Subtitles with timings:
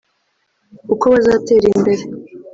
[0.93, 2.03] uko bazatera imbere